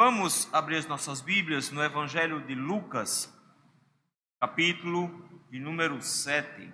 [0.00, 3.36] Vamos abrir as nossas Bíblias no Evangelho de Lucas,
[4.40, 5.10] capítulo
[5.50, 6.72] de número 7.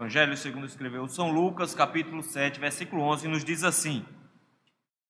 [0.00, 4.02] Evangelho segundo escreveu São Lucas, capítulo 7, versículo 11, nos diz assim: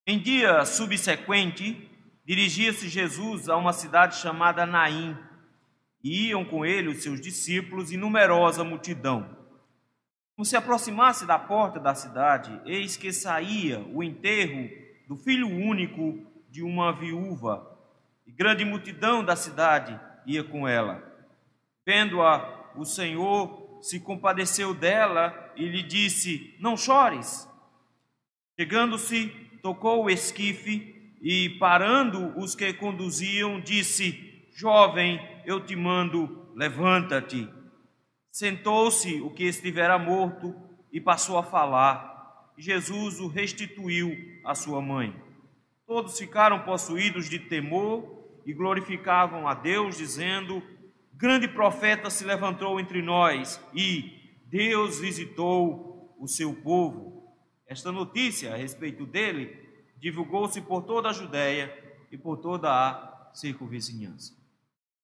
[0.05, 1.89] Em dia subsequente,
[2.25, 5.17] dirigia-se Jesus a uma cidade chamada Naim,
[6.03, 9.39] e iam com ele os seus discípulos e numerosa multidão.
[10.35, 14.69] Como se aproximasse da porta da cidade, eis que saía o enterro
[15.07, 17.79] do filho único de uma viúva,
[18.27, 21.03] e grande multidão da cidade ia com ela.
[21.87, 27.49] Vendo-a, o Senhor se compadeceu dela e lhe disse: Não chores.
[28.59, 29.29] Chegando-se,
[29.63, 37.49] tocou o esquife e, parando os que conduziam, disse: Jovem, eu te mando, levanta-te.
[38.31, 40.55] Sentou-se o que estivera morto
[40.93, 42.53] e passou a falar.
[42.57, 45.30] Jesus o restituiu à sua mãe.
[45.91, 50.63] Todos ficaram possuídos de temor e glorificavam a Deus, dizendo:
[51.13, 57.35] Grande profeta se levantou entre nós e Deus visitou o seu povo.
[57.67, 61.77] Esta notícia a respeito dele divulgou-se por toda a Judéia
[62.09, 64.33] e por toda a circunvizinhança.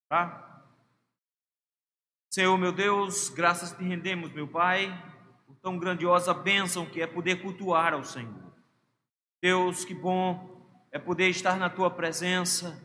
[0.08, 0.62] Tá?
[2.30, 4.86] Senhor, meu Deus, graças te rendemos, meu Pai,
[5.48, 8.54] por tão grandiosa bênção que é poder cultuar ao Senhor.
[9.42, 10.54] Deus, que bom
[10.96, 12.82] é poder estar na tua presença,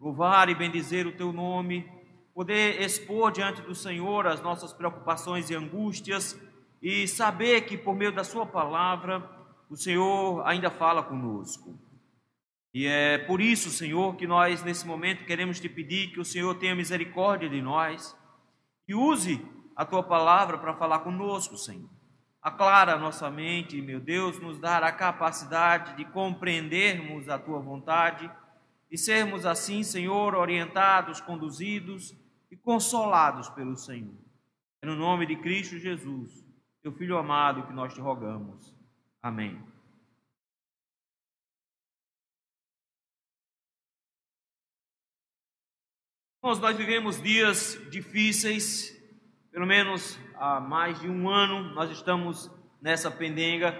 [0.00, 1.86] louvar e bendizer o teu nome,
[2.34, 6.40] poder expor diante do Senhor as nossas preocupações e angústias
[6.80, 9.30] e saber que por meio da sua palavra
[9.68, 11.78] o Senhor ainda fala conosco.
[12.72, 16.54] E é por isso, Senhor, que nós nesse momento queremos te pedir que o Senhor
[16.54, 18.16] tenha misericórdia de nós
[18.88, 21.90] e use a tua palavra para falar conosco, Senhor.
[22.42, 28.30] Aclara nossa mente, meu Deus, nos dar a capacidade de compreendermos a tua vontade
[28.90, 32.16] e sermos assim, Senhor, orientados, conduzidos
[32.50, 34.18] e consolados pelo Senhor.
[34.82, 36.42] É no nome de Cristo Jesus,
[36.82, 38.74] teu Filho amado, que nós te rogamos.
[39.22, 39.62] Amém.
[46.42, 48.98] Irmãos, nós vivemos dias difíceis,
[49.52, 53.78] pelo menos há mais de um ano nós estamos nessa pendenga,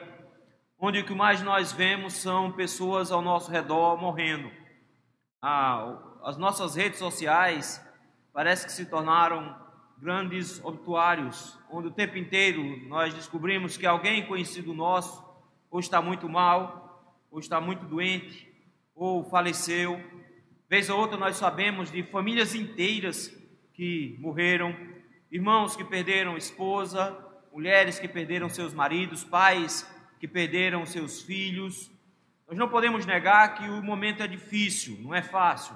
[0.78, 4.50] onde o que mais nós vemos são pessoas ao nosso redor morrendo.
[5.40, 7.82] Ah, as nossas redes sociais
[8.30, 9.56] parece que se tornaram
[9.96, 15.24] grandes obituários, onde o tempo inteiro nós descobrimos que alguém conhecido nosso
[15.70, 18.52] ou está muito mal, ou está muito doente,
[18.94, 19.98] ou faleceu.
[20.68, 23.28] Vez ou outra nós sabemos de famílias inteiras
[23.72, 24.76] que morreram
[25.30, 27.16] irmãos que perderam esposa,
[27.52, 31.90] mulheres que perderam seus maridos, pais que perderam seus filhos.
[32.48, 35.74] Nós não podemos negar que o momento é difícil, não é fácil.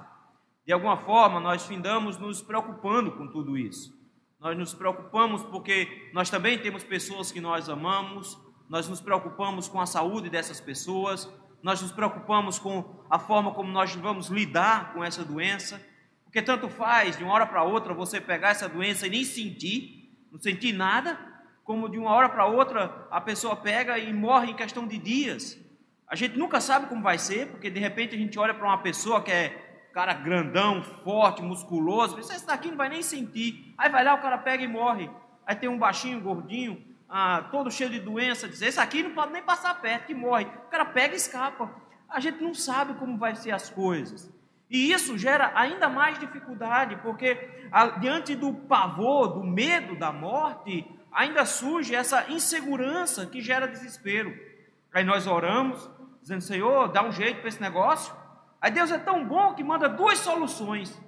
[0.65, 3.95] De alguma forma, nós findamos nos preocupando com tudo isso.
[4.39, 8.37] Nós nos preocupamos porque nós também temos pessoas que nós amamos,
[8.69, 11.31] nós nos preocupamos com a saúde dessas pessoas,
[11.63, 15.81] nós nos preocupamos com a forma como nós vamos lidar com essa doença.
[16.35, 20.13] Porque tanto faz de uma hora para outra você pegar essa doença e nem sentir,
[20.29, 21.17] não sentir nada,
[21.63, 25.57] como de uma hora para outra a pessoa pega e morre em questão de dias.
[26.05, 28.77] A gente nunca sabe como vai ser, porque de repente a gente olha para uma
[28.79, 33.73] pessoa que é cara grandão, forte, musculoso, pensa, esse daqui não vai nem sentir.
[33.77, 35.09] Aí vai lá, o cara pega e morre.
[35.47, 39.31] Aí tem um baixinho, gordinho, ah, todo cheio de doença, diz, esse aqui não pode
[39.31, 40.43] nem passar perto, que morre.
[40.43, 41.73] O cara pega e escapa.
[42.09, 44.34] A gente não sabe como vai ser as coisas.
[44.69, 47.35] E isso gera ainda mais dificuldade, porque
[47.99, 54.35] diante do pavor, do medo da morte, ainda surge essa insegurança que gera desespero.
[54.93, 55.89] Aí nós oramos,
[56.21, 58.15] dizendo: Senhor, dá um jeito para esse negócio.
[58.59, 60.99] Aí Deus é tão bom que manda duas soluções.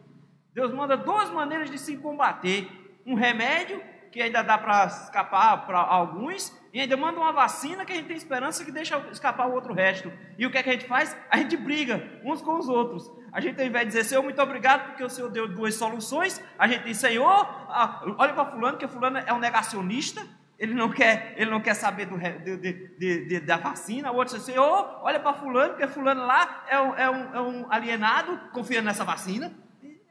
[0.53, 3.81] Deus manda duas maneiras de se combater: um remédio,
[4.17, 8.07] que ainda dá para escapar para alguns, e ainda manda uma vacina que a gente
[8.07, 10.11] tem esperança que deixa escapar o outro resto.
[10.39, 11.15] E o que é que a gente faz?
[11.29, 13.11] A gente briga uns com os outros.
[13.31, 16.43] A gente, ao invés de dizer, Senhor, muito obrigado, porque o Senhor deu duas soluções,
[16.57, 17.47] a gente diz, Senhor,
[18.17, 20.25] olha para fulano, que fulano é um negacionista,
[20.57, 24.11] ele não quer, ele não quer saber do, de, de, de, da vacina.
[24.11, 27.41] O outro diz, Senhor, olha para fulano, porque fulano lá é um, é, um, é
[27.41, 29.53] um alienado, confiando nessa vacina.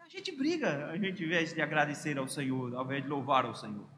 [0.00, 3.44] A gente briga, a gente, ao invés de agradecer ao Senhor, ao invés de louvar
[3.44, 3.95] ao Senhor.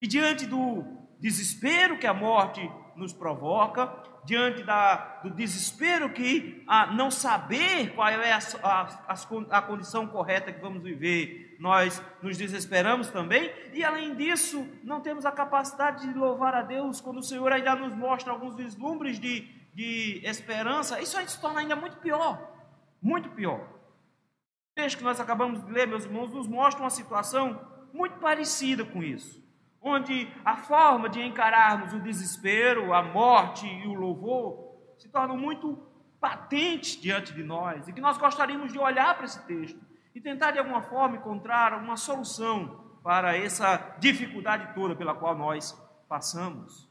[0.00, 0.84] E diante do
[1.18, 2.60] desespero que a morte
[2.96, 3.92] nos provoca,
[4.24, 10.52] diante da, do desespero que a não saber qual é a, a, a, condição correta
[10.52, 16.18] que vamos viver, nós nos desesperamos também, e além disso, não temos a capacidade de
[16.18, 19.42] louvar a Deus quando o Senhor ainda nos mostra alguns vislumbres de,
[19.74, 22.52] de esperança, isso aí se torna ainda muito pior.
[23.00, 23.60] muito pior.
[23.60, 27.60] O texto que nós acabamos de ler, meus irmãos, nos mostra uma situação
[27.92, 29.43] muito parecida com isso,
[29.84, 35.76] onde a forma de encararmos o desespero, a morte e o louvor se tornam muito
[36.18, 39.78] patentes diante de nós e que nós gostaríamos de olhar para esse texto
[40.14, 45.72] e tentar de alguma forma encontrar uma solução para essa dificuldade toda pela qual nós
[46.08, 46.88] passamos.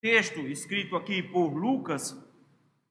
[0.00, 2.12] Texto escrito aqui por Lucas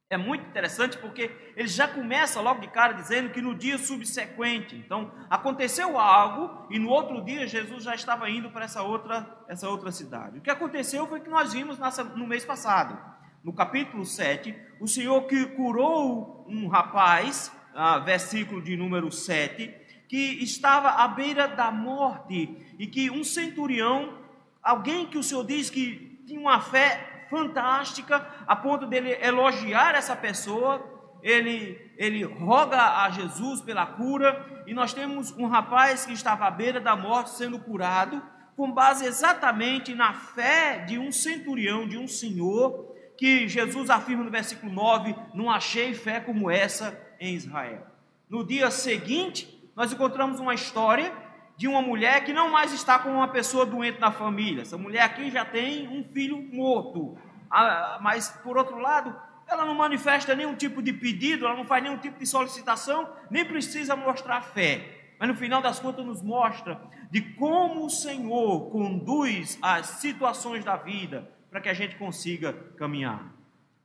[0.09, 4.75] é muito interessante porque ele já começa logo de cara dizendo que no dia subsequente,
[4.75, 9.67] então aconteceu algo e no outro dia Jesus já estava indo para essa outra, essa
[9.67, 10.37] outra cidade.
[10.37, 11.79] O que aconteceu foi que nós vimos
[12.15, 12.97] no mês passado,
[13.43, 19.73] no capítulo 7, o Senhor que curou um rapaz, ah, versículo de número 7,
[20.07, 24.19] que estava à beira da morte e que um centurião,
[24.61, 30.15] alguém que o Senhor diz que tinha uma fé fantástica, a ponto dele elogiar essa
[30.15, 30.83] pessoa,
[31.21, 36.51] ele, ele roga a Jesus pela cura, e nós temos um rapaz que estava à
[36.51, 38.21] beira da morte sendo curado,
[38.55, 44.31] com base exatamente na fé de um centurião, de um senhor, que Jesus afirma no
[44.31, 47.85] versículo 9: Não achei fé como essa em Israel.
[48.29, 51.11] No dia seguinte, nós encontramos uma história
[51.57, 54.63] de uma mulher que não mais está com uma pessoa doente na família.
[54.63, 57.17] Essa mulher aqui já tem um filho morto.
[57.49, 59.15] Ah, mas, por outro lado,
[59.47, 63.45] ela não manifesta nenhum tipo de pedido, ela não faz nenhum tipo de solicitação, nem
[63.45, 65.13] precisa mostrar fé.
[65.19, 70.75] Mas no final das contas nos mostra de como o Senhor conduz as situações da
[70.75, 73.33] vida para que a gente consiga caminhar.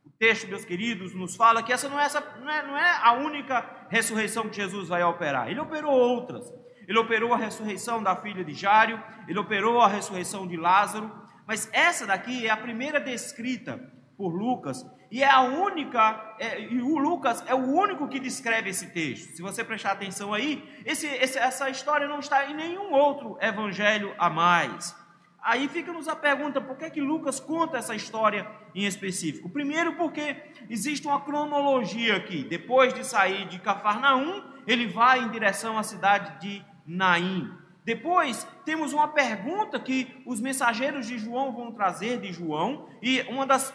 [0.05, 2.99] O texto, meus queridos, nos fala que essa não é, essa, não é, não é
[3.01, 5.49] a única ressurreição que Jesus vai operar.
[5.49, 6.51] Ele operou outras.
[6.87, 11.11] Ele operou a ressurreição da filha de Jário, ele operou a ressurreição de Lázaro,
[11.47, 13.79] mas essa daqui é a primeira descrita
[14.17, 18.69] por Lucas e é a única, é, e o Lucas é o único que descreve
[18.69, 19.35] esse texto.
[19.35, 24.15] Se você prestar atenção aí, esse, esse, essa história não está em nenhum outro evangelho
[24.17, 24.95] a mais.
[25.41, 29.49] Aí fica-nos a pergunta: por que, que Lucas conta essa história em específico?
[29.49, 30.37] Primeiro, porque
[30.69, 32.43] existe uma cronologia aqui.
[32.43, 37.51] Depois de sair de Cafarnaum, ele vai em direção à cidade de Naim.
[37.83, 43.45] Depois temos uma pergunta que os mensageiros de João vão trazer de João, e uma
[43.45, 43.73] das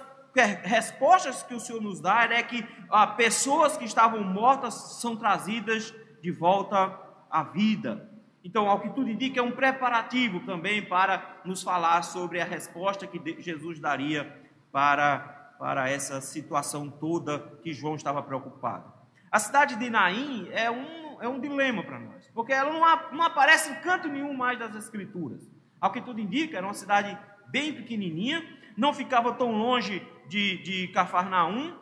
[0.63, 5.95] respostas que o Senhor nos dá é que ah, pessoas que estavam mortas são trazidas
[6.23, 6.99] de volta
[7.31, 8.11] à vida.
[8.45, 13.07] Então, ao que tudo indica, é um preparativo também para nos falar sobre a resposta
[13.07, 15.19] que Jesus daria para,
[15.59, 18.93] para essa situação toda que João estava preocupado.
[19.33, 23.25] A cidade de Naim é um é um dilema para nós, porque ela não, não
[23.25, 25.51] aparece em canto nenhum mais das Escrituras.
[25.81, 27.17] Ao que tudo indica, era uma cidade
[27.49, 28.45] bem pequenininha,
[28.77, 31.77] não ficava tão longe de, de Cafarnaum,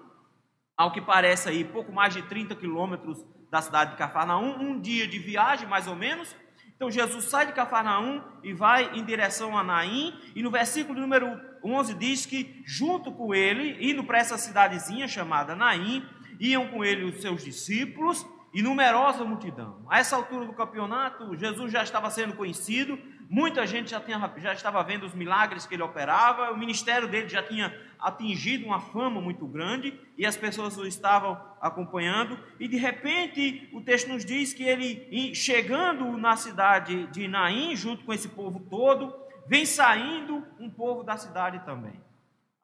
[0.76, 5.06] ao que parece aí, pouco mais de 30 quilômetros da cidade de Cafarnaum, um dia
[5.06, 6.34] de viagem mais ou menos.
[6.74, 11.40] Então Jesus sai de Cafarnaum e vai em direção a Naim, e no versículo número
[11.62, 16.04] 11 diz que, junto com ele, indo para essa cidadezinha chamada Naim,
[16.40, 19.84] iam com ele os seus discípulos e numerosa multidão.
[19.90, 22.96] A essa altura do campeonato, Jesus já estava sendo conhecido,
[23.28, 27.28] muita gente já, tinha, já estava vendo os milagres que ele operava, o ministério dele
[27.28, 32.38] já tinha atingido uma fama muito grande e as pessoas o estavam acompanhando.
[32.60, 38.04] E de repente, o texto nos diz que ele, chegando na cidade de Naim, junto
[38.04, 39.12] com esse povo todo,
[39.48, 42.00] vem saindo um povo da cidade também.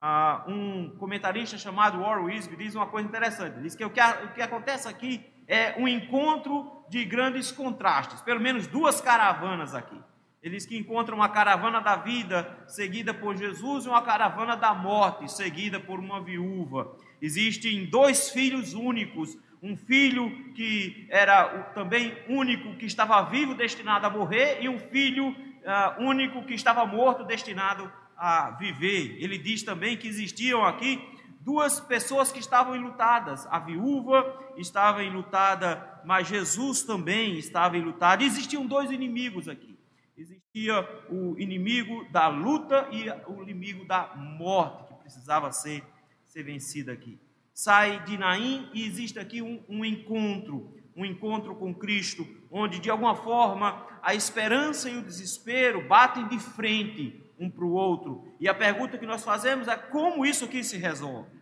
[0.00, 4.32] Ah, um comentarista chamado Warren Wisby diz uma coisa interessante: diz que o que, o
[4.32, 10.00] que acontece aqui é um encontro de grandes contrastes, pelo menos duas caravanas aqui.
[10.40, 15.30] Eles que encontram uma caravana da vida seguida por Jesus e uma caravana da morte
[15.30, 16.96] seguida por uma viúva.
[17.20, 24.10] Existem dois filhos únicos, um filho que era também único, que estava vivo, destinado a
[24.10, 29.16] morrer, e um filho uh, único que estava morto, destinado a viver.
[29.18, 31.02] Ele diz também que existiam aqui
[31.40, 33.46] duas pessoas que estavam enlutadas.
[33.50, 38.22] A viúva estava enlutada, mas Jesus também estava enlutado.
[38.22, 39.78] Existiam dois inimigos aqui.
[40.16, 45.82] Existia o inimigo da luta e o inimigo da morte, que precisava ser,
[46.26, 47.18] ser vencido aqui.
[47.54, 52.90] Sai de Naim e existe aqui um, um encontro, um encontro com Cristo, onde de
[52.90, 58.28] alguma forma a esperança e o desespero batem de frente um para o outro.
[58.38, 61.40] E a pergunta que nós fazemos é como isso aqui se resolve.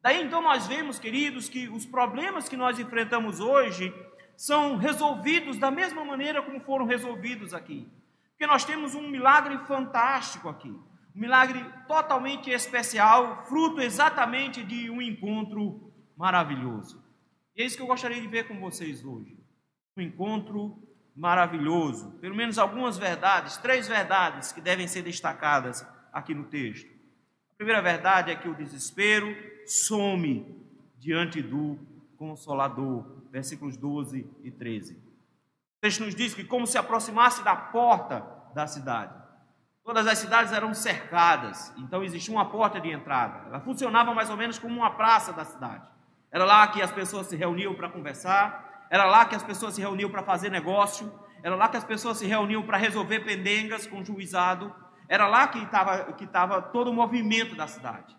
[0.00, 3.92] Daí então nós vemos, queridos, que os problemas que nós enfrentamos hoje
[4.36, 7.86] são resolvidos da mesma maneira como foram resolvidos aqui.
[8.30, 15.02] Porque nós temos um milagre fantástico aqui, um milagre totalmente especial, fruto exatamente de um
[15.02, 17.04] encontro maravilhoso.
[17.54, 19.36] E é isso que eu gostaria de ver com vocês hoje.
[19.96, 20.80] Um encontro
[21.20, 22.12] maravilhoso.
[22.12, 26.90] Pelo menos algumas verdades, três verdades que devem ser destacadas aqui no texto.
[27.52, 29.36] A primeira verdade é que o desespero
[29.66, 30.66] some
[30.98, 31.78] diante do
[32.16, 33.04] Consolador.
[33.30, 34.94] Versículos 12 e 13.
[34.94, 39.14] O texto nos diz que, como se aproximasse da porta da cidade,
[39.84, 43.46] todas as cidades eram cercadas, então existia uma porta de entrada.
[43.46, 45.86] Ela funcionava mais ou menos como uma praça da cidade.
[46.32, 49.80] Era lá que as pessoas se reuniam para conversar, era lá que as pessoas se
[49.80, 51.10] reuniam para fazer negócio,
[51.42, 54.74] era lá que as pessoas se reuniam para resolver pendengas com juizado,
[55.08, 58.16] era lá que estava que tava todo o movimento da cidade.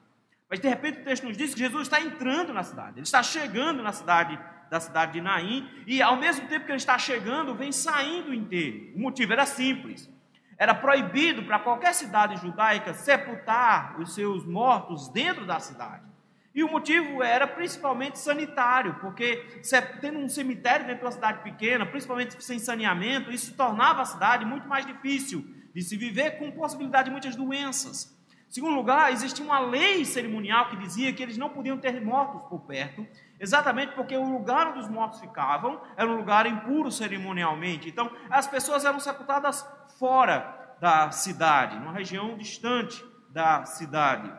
[0.50, 3.22] Mas de repente o texto nos diz que Jesus está entrando na cidade, ele está
[3.22, 7.54] chegando na cidade da cidade de Naim, e ao mesmo tempo que ele está chegando,
[7.54, 8.96] vem saindo inteiro.
[8.96, 10.10] O motivo era simples.
[10.58, 16.11] Era proibido para qualquer cidade judaica sepultar os seus mortos dentro da cidade.
[16.54, 19.62] E o motivo era principalmente sanitário, porque
[20.02, 24.46] tendo um cemitério dentro de uma cidade pequena, principalmente sem saneamento, isso tornava a cidade
[24.46, 28.20] muito mais difícil de se viver, com possibilidade de muitas doenças.
[28.50, 32.42] Em segundo lugar, existia uma lei cerimonial que dizia que eles não podiam ter mortos
[32.50, 33.08] por perto,
[33.40, 37.88] exatamente porque o lugar onde os mortos ficavam era um lugar impuro cerimonialmente.
[37.88, 39.66] Então, as pessoas eram sepultadas
[39.98, 44.30] fora da cidade, numa região distante da cidade.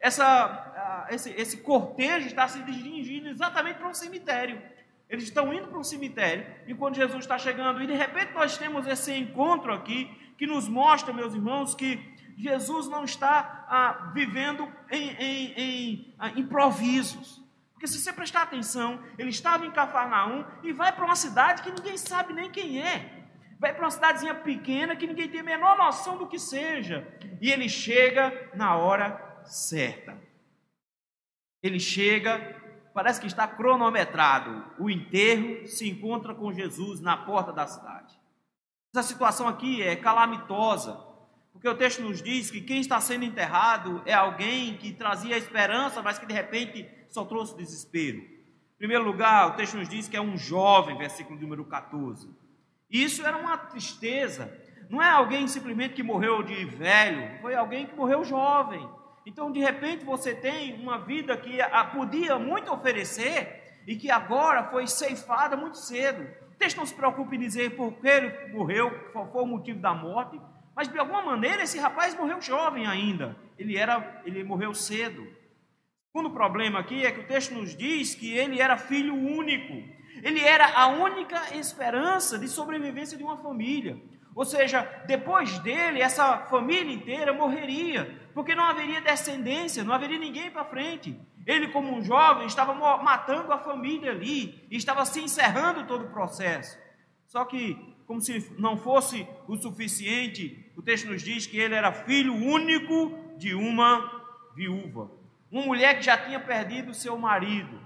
[0.00, 0.67] Essa,
[1.10, 4.60] esse, esse cortejo está se dirigindo exatamente para um cemitério.
[5.08, 8.86] Eles estão indo para um cemitério, enquanto Jesus está chegando, e de repente nós temos
[8.86, 11.98] esse encontro aqui, que nos mostra, meus irmãos, que
[12.36, 17.42] Jesus não está ah, vivendo em, em, em ah, improvisos.
[17.72, 21.70] Porque se você prestar atenção, ele estava em Cafarnaum e vai para uma cidade que
[21.70, 23.24] ninguém sabe nem quem é.
[23.58, 27.06] Vai para uma cidadezinha pequena que ninguém tem a menor noção do que seja.
[27.40, 30.27] E ele chega na hora certa.
[31.62, 32.56] Ele chega,
[32.94, 34.64] parece que está cronometrado.
[34.78, 38.18] O enterro se encontra com Jesus na porta da cidade.
[38.94, 41.06] Essa situação aqui é calamitosa.
[41.52, 46.00] Porque o texto nos diz que quem está sendo enterrado é alguém que trazia esperança,
[46.00, 48.18] mas que de repente só trouxe desespero.
[48.18, 52.30] Em primeiro lugar, o texto nos diz que é um jovem, versículo número 14.
[52.88, 54.56] Isso era uma tristeza.
[54.88, 58.88] Não é alguém simplesmente que morreu de velho, foi alguém que morreu jovem.
[59.28, 61.58] Então, de repente, você tem uma vida que
[61.92, 66.22] podia muito oferecer e que agora foi ceifada muito cedo.
[66.50, 69.80] O texto não se preocupa em dizer por que ele morreu, qual foi o motivo
[69.80, 70.40] da morte,
[70.74, 73.36] mas de alguma maneira esse rapaz morreu jovem ainda.
[73.58, 75.22] Ele era, ele morreu cedo.
[75.24, 75.26] O
[76.10, 79.74] segundo problema aqui é que o texto nos diz que ele era filho único.
[80.22, 84.00] Ele era a única esperança de sobrevivência de uma família.
[84.38, 90.48] Ou seja, depois dele, essa família inteira morreria, porque não haveria descendência, não haveria ninguém
[90.48, 91.20] para frente.
[91.44, 96.10] Ele, como um jovem, estava matando a família ali, e estava se encerrando todo o
[96.10, 96.78] processo.
[97.26, 101.90] Só que como se não fosse o suficiente, o texto nos diz que ele era
[101.90, 104.08] filho único de uma
[104.54, 105.10] viúva,
[105.50, 107.76] uma mulher que já tinha perdido seu marido.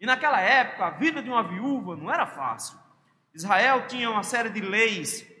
[0.00, 2.78] E naquela época, a vida de uma viúva não era fácil.
[3.34, 5.34] Israel tinha uma série de leis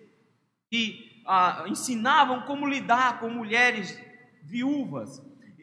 [0.70, 3.98] que ah, ensinavam como lidar com mulheres
[4.42, 5.22] viúvas.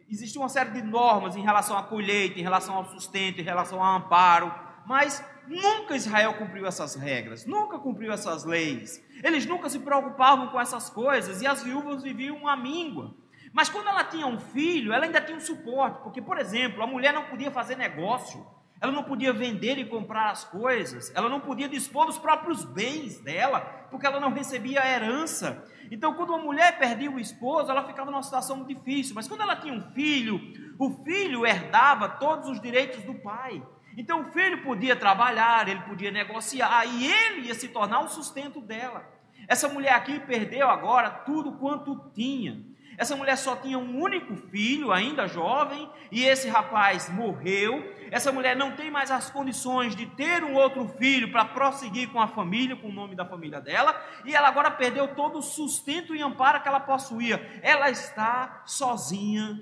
[0.10, 3.84] Existia uma série de normas em relação à colheita, em relação ao sustento, em relação
[3.84, 4.54] ao amparo,
[4.86, 9.04] mas Nunca Israel cumpriu essas regras, nunca cumpriu essas leis.
[9.22, 13.14] Eles nunca se preocupavam com essas coisas e as viúvas viviam uma míngua.
[13.52, 16.88] Mas quando ela tinha um filho, ela ainda tinha um suporte, porque, por exemplo, a
[16.88, 18.46] mulher não podia fazer negócio,
[18.84, 23.18] ela não podia vender e comprar as coisas, ela não podia dispor dos próprios bens
[23.22, 25.64] dela, porque ela não recebia herança.
[25.90, 29.16] Então, quando uma mulher perdia o esposo, ela ficava numa situação muito difícil.
[29.16, 30.38] Mas quando ela tinha um filho,
[30.78, 33.64] o filho herdava todos os direitos do pai.
[33.96, 38.60] Então o filho podia trabalhar, ele podia negociar e ele ia se tornar o sustento
[38.60, 39.08] dela.
[39.48, 42.73] Essa mulher aqui perdeu agora tudo quanto tinha.
[42.98, 47.94] Essa mulher só tinha um único filho, ainda jovem, e esse rapaz morreu.
[48.12, 52.22] Essa mulher não tem mais as condições de ter um outro filho para prosseguir com
[52.22, 56.16] a família, com o nome da família dela, e ela agora perdeu todo o sustento
[56.16, 57.60] e amparo que ela possuía.
[57.64, 59.60] Ela está sozinha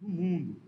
[0.00, 0.60] no mundo.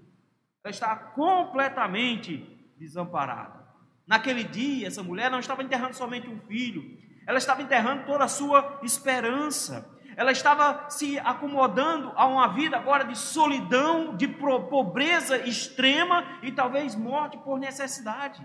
[0.65, 3.67] Ela está completamente desamparada.
[4.07, 8.29] Naquele dia, essa mulher não estava enterrando somente um filho, ela estava enterrando toda a
[8.29, 9.98] sua esperança.
[10.19, 16.97] Ela estava se acomodando a uma vida agora de solidão, de pobreza extrema e talvez
[16.97, 18.45] morte por necessidade.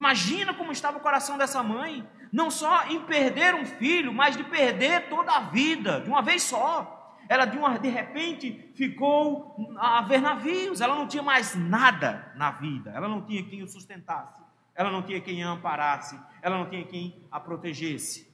[0.00, 4.44] Imagina como estava o coração dessa mãe, não só em perder um filho, mas de
[4.44, 7.14] perder toda a vida, de uma vez só.
[7.28, 12.52] Ela de, uma, de repente ficou a ver navios, ela não tinha mais nada na
[12.52, 14.40] vida, ela não tinha quem o sustentasse.
[14.74, 18.25] ela não tinha quem a amparasse, ela não tinha quem a protegesse.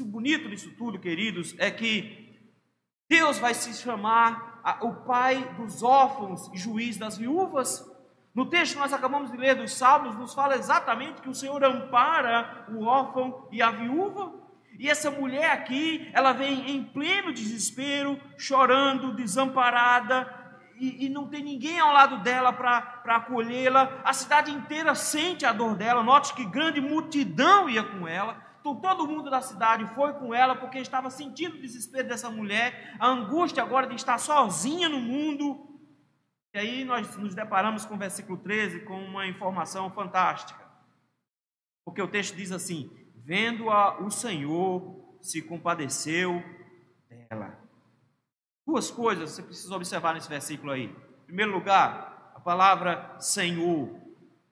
[0.00, 2.36] O bonito disso tudo, queridos, é que
[3.08, 7.88] Deus vai se chamar o pai dos órfãos e juiz das viúvas.
[8.34, 11.62] No texto que nós acabamos de ler dos Salmos, nos fala exatamente que o Senhor
[11.62, 14.32] ampara o órfão e a viúva.
[14.80, 20.28] E essa mulher aqui, ela vem em pleno desespero, chorando, desamparada,
[20.76, 24.00] e, e não tem ninguém ao lado dela para acolhê-la.
[24.02, 26.02] A cidade inteira sente a dor dela.
[26.02, 28.43] Note que grande multidão ia com ela.
[28.64, 33.06] Todo mundo da cidade foi com ela porque estava sentindo o desespero dessa mulher, a
[33.06, 35.78] angústia agora de estar sozinha no mundo.
[36.54, 40.58] E aí nós nos deparamos com o versículo 13 com uma informação fantástica.
[41.84, 46.42] Porque o texto diz assim: Vendo-a, o Senhor se compadeceu
[47.06, 47.58] dela.
[48.66, 50.84] Duas coisas você precisa observar nesse versículo aí.
[50.84, 54.00] Em primeiro lugar, a palavra Senhor.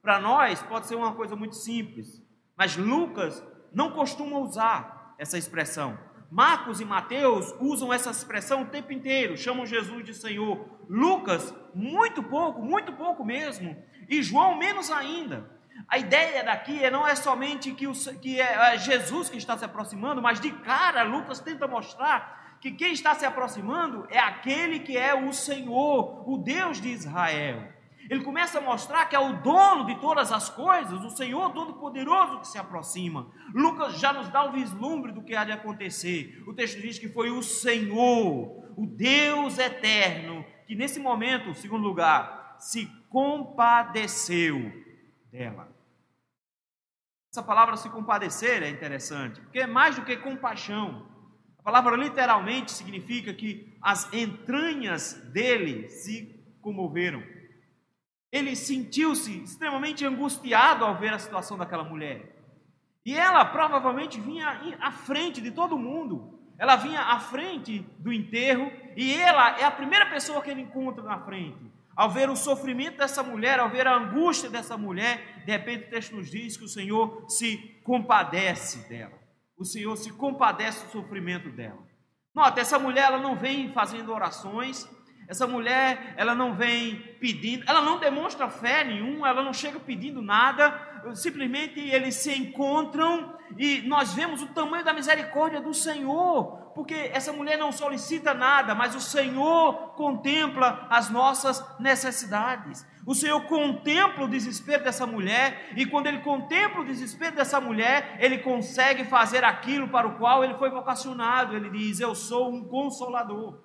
[0.02, 2.22] Para nós pode ser uma coisa muito simples,
[2.54, 3.42] mas Lucas
[3.74, 5.98] não costuma usar essa expressão.
[6.30, 10.66] Marcos e Mateus usam essa expressão o tempo inteiro, chamam Jesus de Senhor.
[10.88, 13.76] Lucas, muito pouco, muito pouco mesmo.
[14.08, 15.50] E João, menos ainda.
[15.88, 19.58] A ideia daqui é não é somente que, o, que é, é Jesus que está
[19.58, 24.80] se aproximando, mas de cara Lucas tenta mostrar que quem está se aproximando é aquele
[24.80, 27.72] que é o Senhor, o Deus de Israel.
[28.12, 32.40] Ele começa a mostrar que é o dono de todas as coisas, o Senhor Todo-Poderoso
[32.40, 33.32] que se aproxima.
[33.54, 36.44] Lucas já nos dá o vislumbre do que há de acontecer.
[36.46, 42.56] O texto diz que foi o Senhor, o Deus eterno, que nesse momento, segundo lugar,
[42.58, 44.70] se compadeceu
[45.30, 45.74] dela.
[47.32, 51.08] Essa palavra se compadecer é interessante, porque é mais do que compaixão.
[51.58, 57.22] A palavra literalmente significa que as entranhas dele se comoveram.
[58.32, 62.34] Ele sentiu-se extremamente angustiado ao ver a situação daquela mulher.
[63.04, 66.40] E ela provavelmente vinha à frente de todo mundo.
[66.58, 71.02] Ela vinha à frente do enterro e ela é a primeira pessoa que ele encontra
[71.04, 71.70] na frente.
[71.94, 75.90] Ao ver o sofrimento dessa mulher, ao ver a angústia dessa mulher, de repente o
[75.90, 79.22] texto nos diz que o Senhor se compadece dela
[79.62, 81.78] o Senhor se compadece do sofrimento dela.
[82.34, 84.88] Nota, essa mulher ela não vem fazendo orações,
[85.28, 90.20] essa mulher ela não vem pedindo, ela não demonstra fé nenhuma, ela não chega pedindo
[90.20, 96.94] nada, simplesmente eles se encontram e nós vemos o tamanho da misericórdia do Senhor, porque
[97.12, 102.86] essa mulher não solicita nada, mas o Senhor contempla as nossas necessidades.
[103.04, 108.16] O Senhor contempla o desespero dessa mulher, e quando ele contempla o desespero dessa mulher,
[108.20, 111.54] ele consegue fazer aquilo para o qual ele foi vocacionado.
[111.56, 113.61] Ele diz: Eu sou um consolador.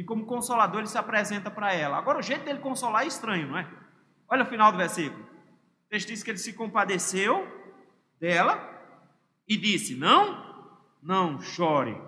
[0.00, 1.98] E como consolador, ele se apresenta para ela.
[1.98, 3.70] Agora, o jeito dele consolar é estranho, não é?
[4.26, 5.22] Olha o final do versículo.
[5.22, 7.46] O texto diz que ele se compadeceu
[8.18, 8.58] dela
[9.46, 12.00] e disse: Não, não chore,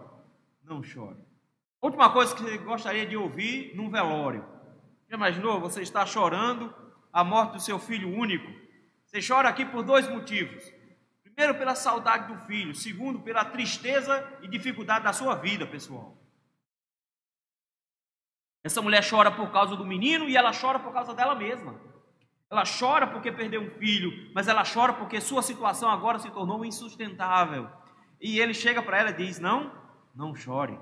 [0.64, 1.18] não chore.
[1.82, 4.42] Última coisa que gostaria de ouvir num velório
[5.06, 5.60] já imaginou?
[5.60, 6.74] Você está chorando
[7.12, 8.50] a morte do seu filho único.
[9.04, 10.64] Você chora aqui por dois motivos.
[11.22, 12.74] Primeiro, pela saudade do filho.
[12.74, 16.21] Segundo, pela tristeza e dificuldade da sua vida, pessoal.
[18.64, 21.74] Essa mulher chora por causa do menino e ela chora por causa dela mesma.
[22.50, 26.64] Ela chora porque perdeu um filho, mas ela chora porque sua situação agora se tornou
[26.64, 27.68] insustentável.
[28.20, 29.72] E ele chega para ela e diz: Não,
[30.14, 30.78] não chore.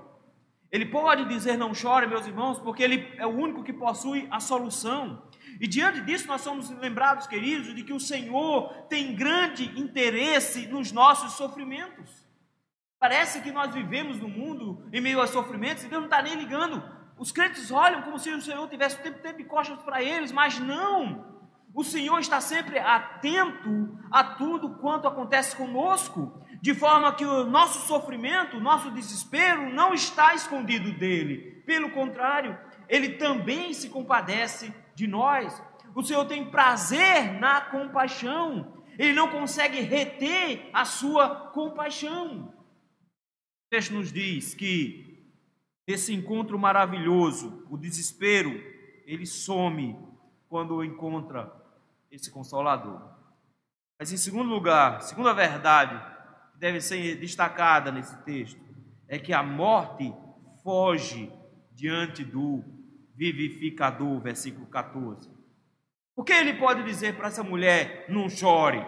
[0.71, 4.39] Ele pode dizer não chore, meus irmãos, porque ele é o único que possui a
[4.39, 5.21] solução.
[5.59, 10.91] E diante disso, nós somos lembrados, queridos, de que o Senhor tem grande interesse nos
[10.93, 12.09] nossos sofrimentos.
[12.97, 16.35] Parece que nós vivemos no mundo em meio a sofrimentos e Deus não está nem
[16.35, 16.81] ligando.
[17.21, 20.31] Os crentes olham como se o Senhor tivesse o tempo, tempo de costas para eles,
[20.31, 21.39] mas não.
[21.71, 27.87] O Senhor está sempre atento a tudo quanto acontece conosco de forma que o nosso
[27.87, 31.61] sofrimento, o nosso desespero não está escondido dele.
[31.63, 32.57] Pelo contrário,
[32.89, 35.61] ele também se compadece de nós.
[35.93, 38.83] O Senhor tem prazer na compaixão.
[38.97, 42.47] Ele não consegue reter a sua compaixão.
[42.47, 45.10] O texto nos diz que
[45.87, 48.51] esse encontro maravilhoso, o desespero,
[49.05, 49.97] ele some
[50.47, 51.51] quando encontra
[52.11, 53.01] esse consolador.
[53.99, 55.99] Mas em segundo lugar, segunda verdade,
[56.55, 58.59] deve ser destacada nesse texto
[59.07, 60.13] é que a morte
[60.63, 61.29] foge
[61.73, 62.63] diante do
[63.13, 65.29] vivificador, versículo 14.
[66.15, 68.85] O que ele pode dizer para essa mulher, não chore?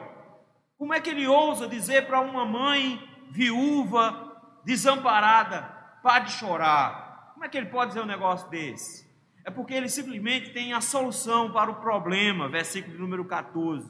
[0.78, 3.02] Como é que ele ousa dizer para uma mãe
[3.32, 7.32] viúva, desamparada, pare de chorar?
[7.34, 9.10] Como é que ele pode dizer um negócio desse?
[9.46, 13.90] É porque ele simplesmente tem a solução para o problema, versículo número 14.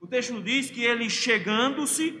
[0.00, 2.12] O texto diz que ele chegando-se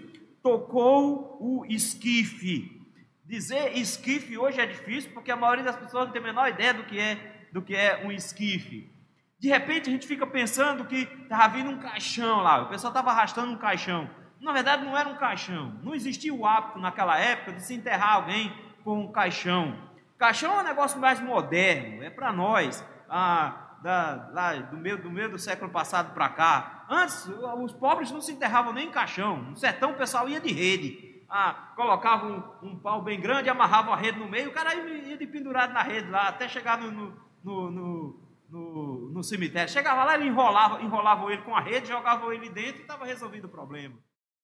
[0.42, 2.78] tocou o esquife.
[3.24, 6.74] Dizer esquife hoje é difícil porque a maioria das pessoas não tem a menor ideia
[6.74, 8.90] do que é, do que é um esquife.
[9.38, 13.10] De repente a gente fica pensando que estava vindo um caixão lá, o pessoal estava
[13.10, 14.10] arrastando um caixão.
[14.40, 15.78] Na verdade não era um caixão.
[15.82, 18.52] Não existia o hábito naquela época de se enterrar alguém
[18.84, 19.76] com um caixão.
[20.18, 22.84] Caixão é um negócio mais moderno, é para nós.
[23.08, 26.84] Ah, da, lá, do, meio, do meio do século passado para cá.
[26.88, 27.26] Antes,
[27.62, 29.42] os pobres não se enterravam nem em caixão.
[29.42, 31.24] No sertão, o pessoal ia de rede.
[31.28, 35.16] Ah, colocava um, um pau bem grande, amarrava a rede no meio, o cara ia
[35.16, 39.72] de pendurado na rede lá, até chegar no, no, no, no, no cemitério.
[39.72, 43.44] Chegava lá, ele enrolava, enrolava ele com a rede, jogava ele dentro e estava resolvido
[43.44, 43.94] o problema.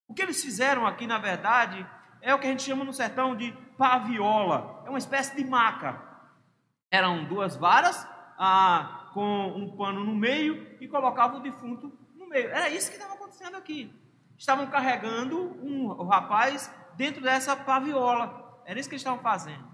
[0.07, 1.85] O que eles fizeram aqui, na verdade,
[2.21, 4.83] é o que a gente chama no sertão de paviola.
[4.85, 6.01] É uma espécie de maca.
[6.91, 12.49] Eram duas varas, ah, com um pano no meio e colocava o defunto no meio.
[12.49, 13.91] Era isso que estava acontecendo aqui.
[14.37, 18.61] Estavam carregando um, o rapaz dentro dessa paviola.
[18.65, 19.65] Era isso que eles estavam fazendo.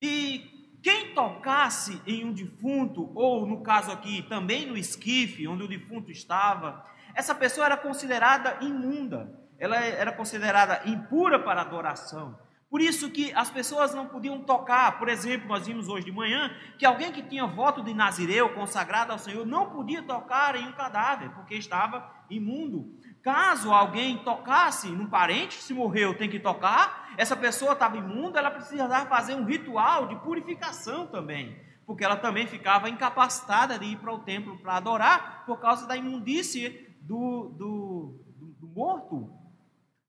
[0.00, 5.68] E quem tocasse em um defunto, ou no caso aqui, também no esquife, onde o
[5.68, 12.36] defunto estava, essa pessoa era considerada imunda, ela era considerada impura para adoração.
[12.68, 14.98] Por isso que as pessoas não podiam tocar.
[14.98, 19.12] Por exemplo, nós vimos hoje de manhã que alguém que tinha voto de Nazireu consagrado
[19.12, 22.92] ao Senhor não podia tocar em um cadáver, porque estava imundo.
[23.22, 28.50] Caso alguém tocasse num parente, se morreu, tem que tocar, essa pessoa estava imunda, ela
[28.50, 34.12] precisava fazer um ritual de purificação também, porque ela também ficava incapacitada de ir para
[34.12, 39.41] o templo para adorar por causa da imundície do, do, do, do morto.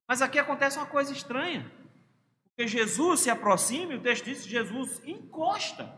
[0.08, 1.72] Mas aqui acontece uma coisa estranha.
[2.50, 5.92] Porque Jesus se aproxima, e o texto diz que Jesus encosta,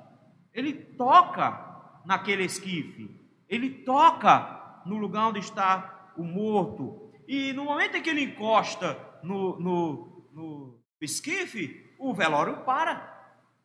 [0.54, 7.12] ele toca naquele esquife, ele toca no lugar onde está o morto.
[7.28, 13.14] E no momento em que ele encosta no, no, no esquife, o velório para.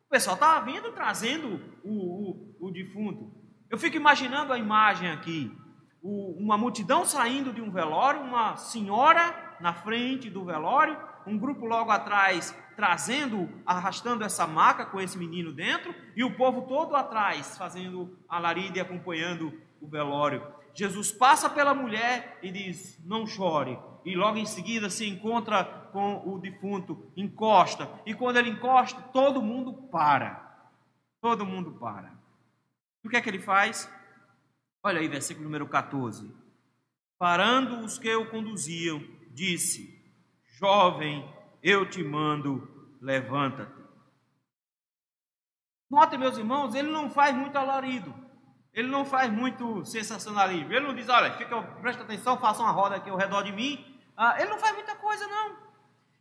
[0.06, 3.32] O pessoal estava vindo trazendo o, o, o, defunto.
[3.70, 5.56] Eu fico imaginando a imagem aqui:
[6.02, 10.96] o, uma multidão saindo de um velório, uma senhora na frente do velório,
[11.26, 16.62] um grupo logo atrás trazendo, arrastando essa maca com esse menino dentro, e o povo
[16.62, 20.42] todo atrás, fazendo alarido e acompanhando o velório.
[20.72, 23.78] Jesus passa pela mulher e diz: Não chore.
[24.04, 27.88] E logo em seguida se encontra com o defunto, encosta.
[28.06, 30.70] E quando ele encosta, todo mundo para.
[31.20, 32.10] Todo mundo para.
[33.04, 33.92] E o que é que ele faz?
[34.82, 36.34] Olha aí, versículo número 14.
[37.18, 39.04] Parando os que o conduziam,
[39.40, 39.98] disse:
[40.58, 41.26] Jovem,
[41.62, 42.68] eu te mando,
[43.00, 43.80] levanta-te.
[45.90, 48.14] Note, meus irmãos, ele não faz muito alarido,
[48.72, 52.96] ele não faz muito sensacionalismo, ele não diz, olha, fica, presta atenção, faça uma roda
[52.96, 53.84] aqui ao redor de mim.
[54.16, 55.56] Ah, ele não faz muita coisa, não.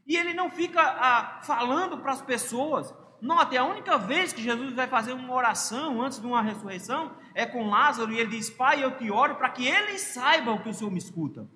[0.08, 2.96] E ele não fica ah, falando para as pessoas.
[3.22, 7.46] Note, a única vez que Jesus vai fazer uma oração antes de uma ressurreição é
[7.46, 10.74] com Lázaro e ele diz: Pai, eu te oro para que eles saibam que o
[10.74, 11.48] Senhor me escuta.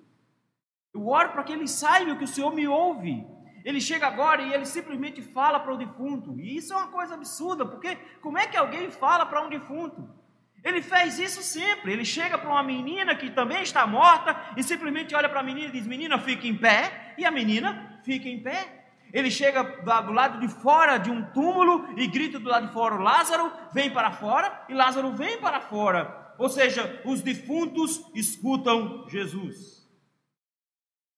[0.94, 3.26] Eu oro para que eles saibam que o Senhor me ouve.
[3.64, 6.38] Ele chega agora e ele simplesmente fala para o defunto.
[6.38, 10.08] E isso é uma coisa absurda, porque como é que alguém fala para um defunto?
[10.62, 11.92] Ele fez isso sempre.
[11.92, 15.68] Ele chega para uma menina que também está morta e simplesmente olha para a menina
[15.68, 17.14] e diz: Menina, fica em pé.
[17.18, 18.86] E a menina fica em pé.
[19.12, 22.96] Ele chega do lado de fora de um túmulo e grita do lado de fora:
[22.96, 24.64] Lázaro, vem para fora.
[24.68, 26.34] E Lázaro vem para fora.
[26.38, 29.83] Ou seja, os defuntos escutam Jesus.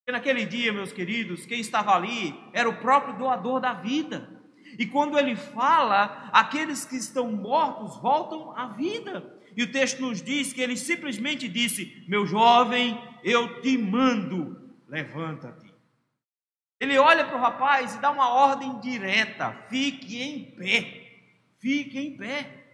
[0.07, 4.41] Porque naquele dia, meus queridos, quem estava ali era o próprio doador da vida.
[4.79, 9.37] E quando ele fala, aqueles que estão mortos voltam à vida.
[9.57, 15.75] E o texto nos diz que ele simplesmente disse: Meu jovem, eu te mando, levanta-te.
[16.79, 21.19] Ele olha para o rapaz e dá uma ordem direta: fique em pé,
[21.59, 22.65] fique em pé.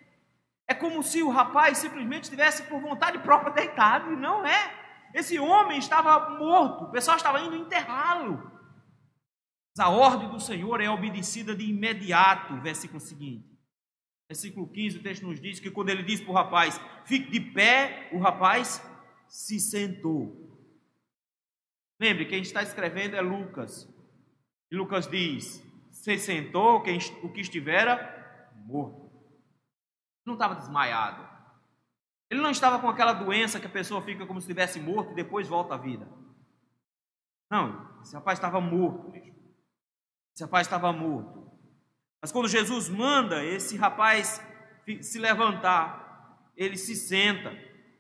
[0.69, 4.82] É como se o rapaz simplesmente estivesse por vontade própria deitado, e não é.
[5.15, 8.51] Esse homem estava morto, o pessoal estava indo enterrá-lo.
[9.75, 13.53] Mas a ordem do Senhor é obedecida de imediato, versículo seguinte.
[14.29, 17.41] Versículo 15, o texto nos diz que quando ele disse para o rapaz, fique de
[17.41, 18.83] pé, o rapaz
[19.29, 20.43] se sentou.
[22.01, 23.89] Lembre, quem está escrevendo é Lucas.
[24.71, 29.11] E Lucas diz: se sentou, quem, o que estivera morto.
[30.27, 31.32] Não estava desmaiado.
[32.33, 35.15] Ele não estava com aquela doença que a pessoa fica como se estivesse morto e
[35.15, 36.09] depois volta à vida.
[37.51, 39.35] Não, esse rapaz estava morto mesmo.
[40.35, 41.53] Esse rapaz estava morto.
[42.23, 44.43] Mas quando Jesus manda esse rapaz
[45.03, 47.55] se levantar, ele se senta.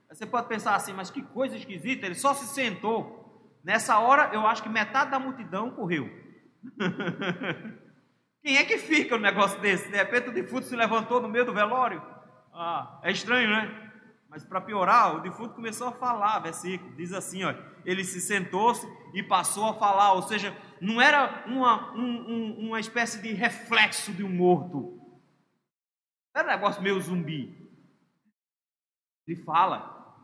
[0.08, 3.60] Você pode pensar assim, mas que coisa esquisita, ele só se sentou.
[3.62, 6.08] Nessa hora, eu acho que metade da multidão correu.
[8.40, 9.90] Quem é que fica no negócio desse?
[9.90, 12.02] De repente o defunto se levantou no meio do velório.
[12.50, 13.81] Ah, é estranho, né?
[14.32, 18.86] Mas para piorar, o defunto começou a falar, versículo, diz assim, ó, ele se sentou-se
[19.12, 24.10] e passou a falar, ou seja, não era uma, um, um, uma espécie de reflexo
[24.10, 24.98] de um morto,
[26.34, 27.54] era um negócio meio zumbi.
[29.28, 30.16] Ele fala,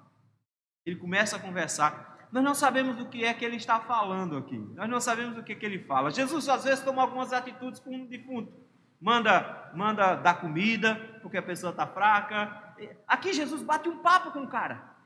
[0.87, 2.29] ele começa a conversar.
[2.33, 4.57] Nós não sabemos do que é que ele está falando aqui.
[4.57, 6.11] Nós não sabemos do que, é que ele fala.
[6.11, 8.51] Jesus às vezes toma algumas atitudes com um defunto.
[8.99, 12.68] Manda, manda dar comida, porque a pessoa está fraca.
[13.07, 14.97] Aqui Jesus bate um papo com o cara.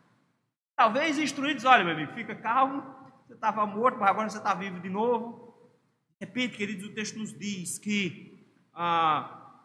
[0.76, 2.82] Talvez instruídos, olha, meu amigo, fica calmo.
[3.26, 5.54] Você estava morto, mas agora você está vivo de novo.
[6.20, 9.60] De repente, queridos, o texto nos diz que ah,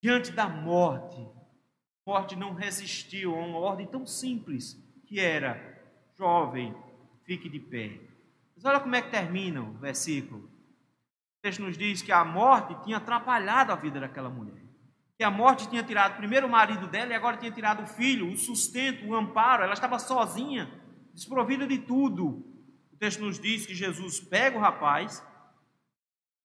[0.00, 4.76] diante da morte, a morte não resistiu a uma ordem tão simples
[5.06, 5.82] que era:
[6.18, 6.74] jovem,
[7.24, 8.00] fique de pé.
[8.54, 10.44] Mas olha como é que termina o versículo.
[10.44, 14.61] O texto nos diz que a morte tinha atrapalhado a vida daquela mulher.
[15.18, 18.30] Que a morte tinha tirado primeiro o marido dela e agora tinha tirado o filho,
[18.30, 19.62] o sustento, o amparo.
[19.62, 20.72] Ela estava sozinha,
[21.14, 22.44] desprovida de tudo.
[22.92, 25.24] O texto nos diz que Jesus pega o rapaz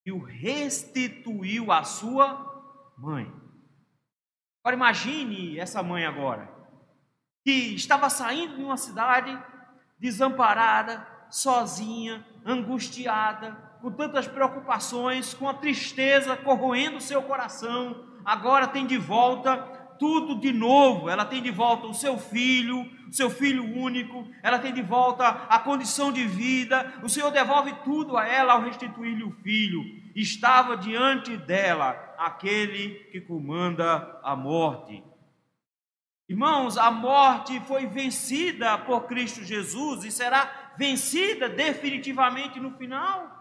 [0.05, 3.31] e o restituiu à sua mãe.
[4.63, 6.49] Agora imagine essa mãe agora,
[7.43, 9.37] que estava saindo de uma cidade
[9.99, 13.51] desamparada, sozinha, angustiada,
[13.81, 19.55] com tantas preocupações, com a tristeza corroendo o seu coração, agora tem de volta
[19.97, 21.09] tudo de novo.
[21.09, 25.27] Ela tem de volta o seu filho, o seu filho único, ela tem de volta
[25.27, 26.93] a condição de vida.
[27.01, 29.83] O Senhor devolve tudo a ela ao restituir-lhe o filho.
[30.15, 35.03] Estava diante dela aquele que comanda a morte.
[36.29, 43.36] Irmãos, a morte foi vencida por Cristo Jesus e será vencida definitivamente no final.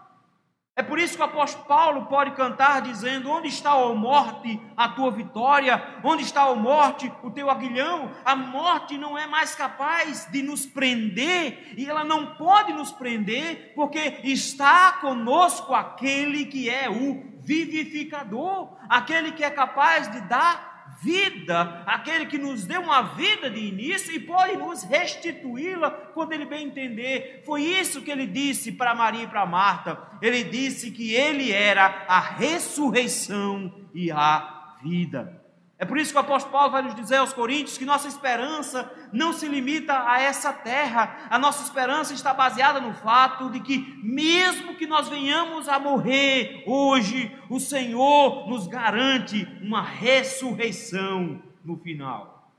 [0.77, 4.87] É por isso que o apóstolo Paulo pode cantar dizendo: Onde está, a morte, a
[4.87, 5.83] tua vitória?
[6.03, 8.11] Onde está, a morte, o teu aguilhão?
[8.23, 13.73] A morte não é mais capaz de nos prender, e ela não pode nos prender,
[13.73, 21.83] porque está conosco aquele que é o vivificador, aquele que é capaz de dar vida,
[21.85, 26.67] aquele que nos deu uma vida de início e pode nos restituí-la quando ele bem
[26.67, 27.43] entender.
[27.45, 29.97] Foi isso que ele disse para Maria e para Marta.
[30.21, 35.46] Ele disse que ele era a ressurreição e a vida.
[35.79, 38.91] É por isso que o apóstolo Paulo vai nos dizer aos Coríntios que nossa esperança
[39.13, 43.77] não se limita a essa terra, a nossa esperança está baseada no fato de que,
[44.03, 52.51] mesmo que nós venhamos a morrer hoje, o Senhor nos garante uma ressurreição no final.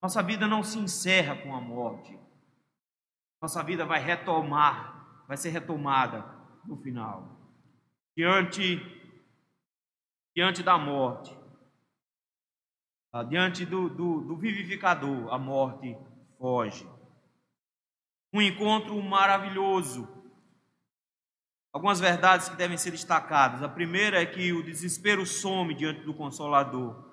[0.00, 2.16] Nossa vida não se encerra com a morte,
[3.42, 6.24] nossa vida vai retomar, vai ser retomada
[6.64, 7.40] no final.
[8.16, 8.80] Diante,
[10.34, 11.39] diante da morte,
[13.28, 15.96] diante do, do, do vivificador, a morte
[16.38, 16.86] foge.
[18.32, 20.08] Um encontro maravilhoso.
[21.72, 23.62] Algumas verdades que devem ser destacadas.
[23.62, 27.10] A primeira é que o desespero some diante do Consolador.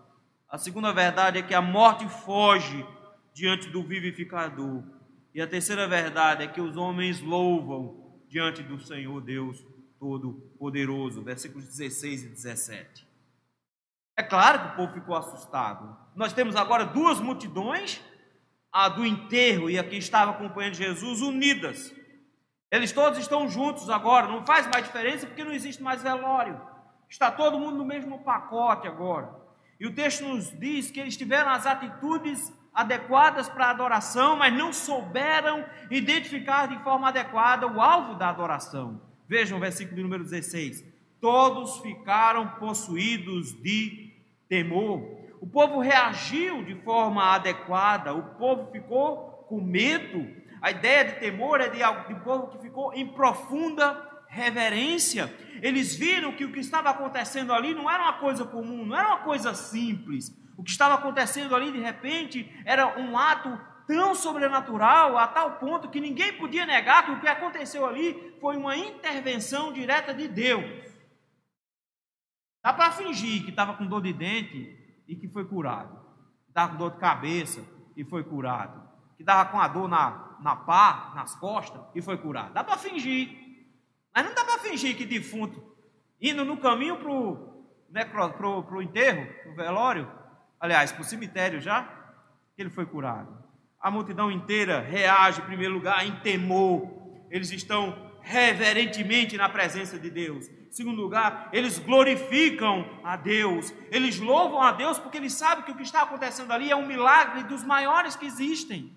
[0.49, 2.85] A segunda verdade é que a morte foge
[3.33, 4.83] diante do vivificador.
[5.33, 9.63] E a terceira verdade é que os homens louvam diante do Senhor Deus
[9.99, 11.23] Todo-Poderoso.
[11.23, 13.06] Versículos 16 e 17.
[14.17, 15.95] É claro que o povo ficou assustado.
[16.15, 18.01] Nós temos agora duas multidões,
[18.73, 21.93] a do enterro e a que estava acompanhando Jesus, unidas.
[22.71, 26.59] Eles todos estão juntos agora, não faz mais diferença porque não existe mais velório.
[27.07, 29.29] Está todo mundo no mesmo pacote agora.
[29.79, 34.53] E o texto nos diz que eles tiveram as atitudes adequadas para a adoração, mas
[34.53, 38.99] não souberam identificar de forma adequada o alvo da adoração.
[39.27, 40.83] Vejam o versículo número 16.
[41.21, 44.06] Todos ficaram possuídos de
[44.47, 45.17] temor.
[45.39, 50.27] O povo reagiu de forma adequada, o povo ficou com medo.
[50.61, 55.33] A ideia de temor é de, de um povo que ficou em profunda reverência.
[55.61, 59.07] Eles viram que o que estava acontecendo ali não era uma coisa comum, não era
[59.09, 60.35] uma coisa simples.
[60.57, 65.89] O que estava acontecendo ali, de repente, era um ato tão sobrenatural, a tal ponto
[65.89, 70.65] que ninguém podia negar que o que aconteceu ali foi uma intervenção direta de Deus.
[72.63, 75.97] Dá para fingir que estava com dor de dente e que foi curado.
[76.47, 77.63] Estava com dor de cabeça
[77.95, 78.87] e foi curado.
[79.15, 82.53] Que estava com a dor na, na pá, nas costas e foi curado.
[82.53, 83.29] Dá para fingir.
[84.13, 85.63] Mas não dá para fingir que defunto,
[86.19, 90.11] indo no caminho para o pro, pro enterro, para o velório,
[90.59, 91.83] aliás, para o cemitério já,
[92.55, 93.45] que ele foi curado.
[93.79, 96.91] a multidão inteira reage, em primeiro lugar, em temor.
[97.29, 100.49] Eles estão reverentemente na presença de Deus.
[100.69, 103.73] Segundo lugar, eles glorificam a Deus.
[103.91, 106.85] Eles louvam a Deus porque eles sabem que o que está acontecendo ali é um
[106.85, 108.95] milagre dos maiores que existem.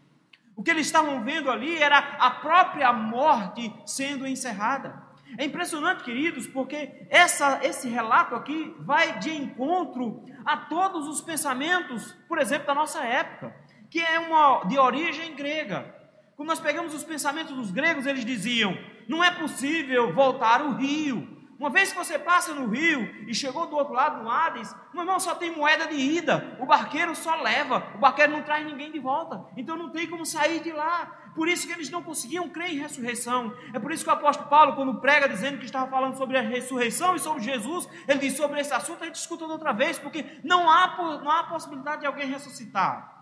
[0.57, 5.11] O que eles estavam vendo ali era a própria morte sendo encerrada.
[5.39, 12.13] É impressionante, queridos, porque essa, esse relato aqui vai de encontro a todos os pensamentos,
[12.29, 13.55] por exemplo, da nossa época,
[13.89, 15.95] que é uma de origem grega.
[16.37, 18.77] Quando nós pegamos os pensamentos dos gregos, eles diziam:
[19.09, 21.40] não é possível voltar o rio.
[21.61, 25.03] Uma vez que você passa no rio e chegou do outro lado, no Hades, meu
[25.03, 26.57] irmão, só tem moeda de ida.
[26.59, 27.87] O barqueiro só leva.
[27.95, 29.45] O barqueiro não traz ninguém de volta.
[29.55, 31.33] Então não tem como sair de lá.
[31.35, 33.55] Por isso que eles não conseguiam crer em ressurreição.
[33.75, 36.41] É por isso que o apóstolo Paulo, quando prega dizendo que estava falando sobre a
[36.41, 40.41] ressurreição e sobre Jesus, ele diz sobre esse assunto, a gente escuta outra vez, porque
[40.43, 43.20] não há, não há possibilidade de alguém ressuscitar.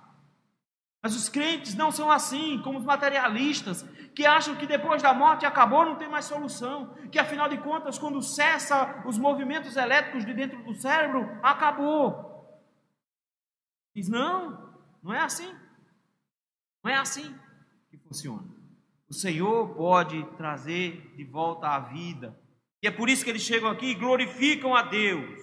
[1.03, 3.83] Mas os crentes não são assim, como os materialistas,
[4.15, 7.99] que acham que depois da morte acabou, não tem mais solução, que afinal de contas,
[7.99, 12.29] quando cessa os movimentos elétricos de dentro do cérebro, acabou.
[13.95, 15.55] Diz: não, não é assim.
[16.83, 17.35] Não é assim
[17.91, 18.47] que funciona.
[19.09, 22.39] O Senhor pode trazer de volta a vida.
[22.83, 25.41] E é por isso que eles chegam aqui e glorificam a Deus.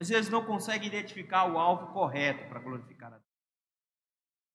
[0.00, 3.27] Às vezes não conseguem identificar o alvo correto para glorificar a Deus.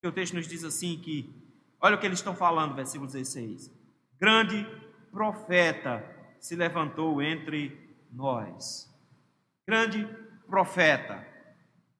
[0.06, 1.34] O texto nos diz assim que,
[1.80, 3.72] olha o que eles estão falando, versículo 16.
[4.20, 4.66] Grande
[5.10, 6.04] profeta
[6.38, 8.92] se levantou entre nós.
[9.66, 10.06] Grande
[10.46, 11.26] profeta.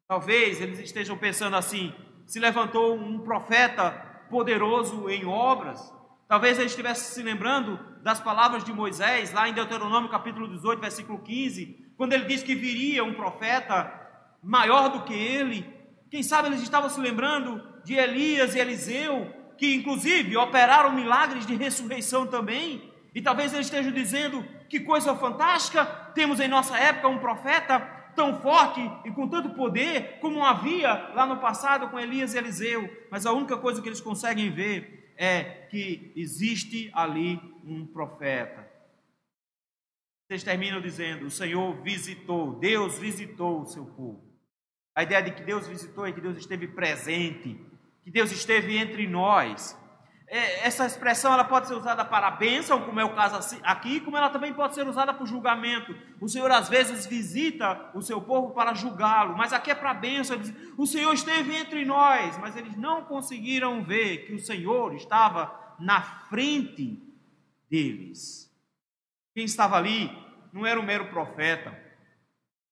[0.07, 1.95] Talvez eles estejam pensando assim:
[2.27, 3.90] se levantou um profeta
[4.29, 5.81] poderoso em obras.
[6.29, 11.19] Talvez eles estivessem se lembrando das palavras de Moisés, lá em Deuteronômio capítulo 18, versículo
[11.21, 13.93] 15, quando ele diz que viria um profeta
[14.43, 15.73] maior do que ele.
[16.11, 21.55] Quem sabe eles estavam se lembrando de Elias e Eliseu, que inclusive operaram milagres de
[21.55, 27.18] ressurreição também, e talvez eles estejam dizendo que coisa fantástica, temos em nossa época um
[27.18, 27.79] profeta
[28.16, 32.88] tão forte e com tanto poder como havia lá no passado com Elias e Eliseu,
[33.11, 38.68] mas a única coisa que eles conseguem ver é que existe ali um profeta.
[40.27, 44.25] Vocês terminam dizendo: o Senhor visitou, Deus visitou o seu povo.
[44.97, 47.61] A ideia de que Deus visitou é que Deus esteve presente,
[48.05, 49.77] que Deus esteve entre nós.
[50.27, 54.01] É, essa expressão ela pode ser usada para a bênção, como é o caso aqui,
[54.01, 55.97] como ela também pode ser usada para o julgamento.
[56.21, 59.95] O Senhor às vezes visita o seu povo para julgá-lo, mas aqui é para a
[59.95, 60.38] bênção.
[60.77, 66.01] O Senhor esteve entre nós, mas eles não conseguiram ver que o Senhor estava na
[66.01, 67.03] frente
[67.71, 68.51] deles.
[69.35, 70.11] Quem estava ali
[70.53, 71.77] não era um mero profeta.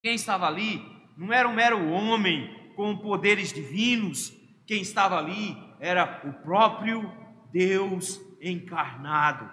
[0.02, 0.84] Quem estava ali
[1.16, 4.32] não era um mero homem com poderes divinos,
[4.66, 7.10] quem estava ali era o próprio
[7.52, 9.50] Deus encarnado.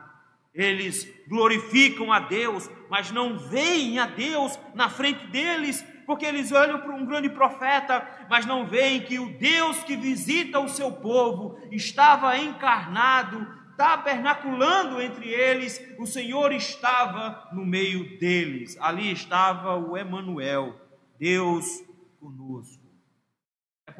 [0.54, 6.80] Eles glorificam a Deus, mas não veem a Deus na frente deles, porque eles olham
[6.80, 11.58] para um grande profeta, mas não veem que o Deus que visita o seu povo
[11.72, 18.76] estava encarnado, tabernaculando entre eles, o Senhor estava no meio deles.
[18.82, 20.76] Ali estava o Emanuel,
[21.18, 21.84] Deus
[22.20, 22.79] conosco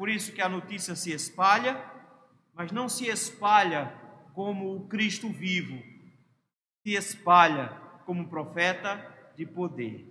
[0.00, 1.78] por isso que a notícia se espalha,
[2.54, 3.92] mas não se espalha
[4.32, 5.78] como o Cristo vivo,
[6.82, 7.68] se espalha
[8.06, 8.96] como profeta
[9.36, 10.06] de poder.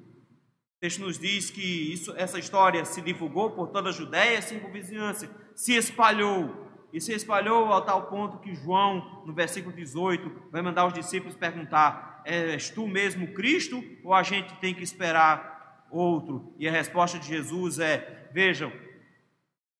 [0.78, 4.44] O texto nos diz que isso, essa história se divulgou por toda a Judéia e
[4.44, 10.62] circunvizinhança, se espalhou, e se espalhou ao tal ponto que João, no versículo 18, vai
[10.62, 16.54] mandar os discípulos perguntar: És tu mesmo Cristo ou a gente tem que esperar outro?
[16.60, 18.72] E a resposta de Jesus é: Vejam,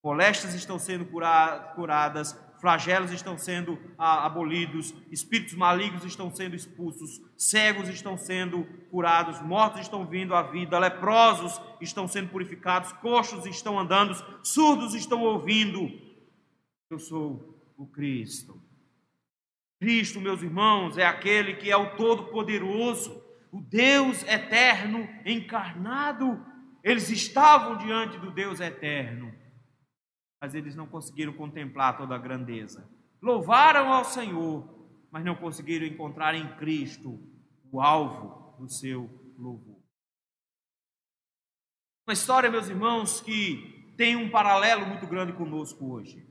[0.02, 1.06] Moléstias estão sendo
[1.76, 9.82] curadas, flagelos estão sendo abolidos, espíritos malignos estão sendo expulsos, cegos estão sendo curados, mortos
[9.82, 15.92] estão vindo à vida, leprosos estão sendo purificados, coxos estão andando, surdos estão ouvindo.
[16.90, 18.62] Eu sou o Cristo.
[19.82, 23.22] Cristo, meus irmãos, é aquele que é o Todo-Poderoso,
[23.52, 26.46] o Deus eterno encarnado.
[26.82, 29.39] Eles estavam diante do Deus eterno
[30.42, 32.90] mas eles não conseguiram contemplar toda a grandeza.
[33.22, 37.20] Louvaram ao Senhor, mas não conseguiram encontrar em Cristo
[37.72, 39.80] o alvo do seu louvor.
[42.08, 46.26] Uma história, meus irmãos, que tem um paralelo muito grande conosco hoje.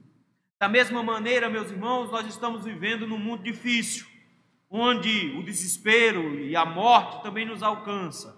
[0.59, 4.07] Da mesma maneira, meus irmãos, nós estamos vivendo num mundo difícil,
[4.71, 8.37] onde o desespero e a morte também nos alcança.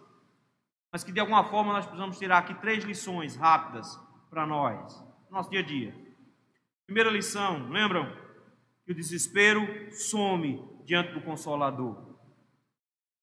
[0.92, 3.96] Mas que de alguma forma nós precisamos tirar aqui três lições rápidas
[4.28, 5.94] para nós no nosso dia a dia.
[6.86, 8.12] Primeira lição, lembram?
[8.84, 12.10] Que o desespero some diante do Consolador.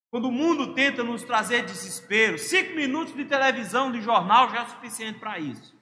[0.09, 4.65] Quando o mundo tenta nos trazer desespero, cinco minutos de televisão, de jornal já é
[4.67, 5.75] suficiente para isso.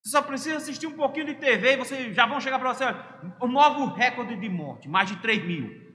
[0.00, 2.84] Você só precisa assistir um pouquinho de TV e você já vão chegar para você,
[3.40, 5.90] o novo recorde de morte, mais de 3 mil.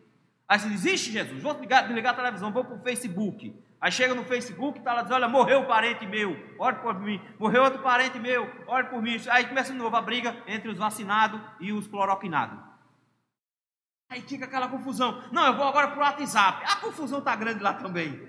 [0.48, 3.56] Aí você diz, existe Jesus, vou ligar, ligar a televisão, vou para o Facebook.
[3.86, 7.22] Aí chega no Facebook, está lá dizendo, olha, morreu um parente meu, olhe por mim.
[7.38, 9.22] Morreu outro parente meu, olhe por mim.
[9.30, 12.58] Aí começa de novo a briga entre os vacinados e os cloroquinados.
[14.10, 15.22] Aí fica aquela confusão.
[15.32, 16.64] Não, eu vou agora para o WhatsApp.
[16.66, 18.28] A confusão está grande lá também.